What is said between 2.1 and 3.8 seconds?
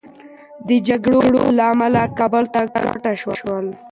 کابل ته کډه شول.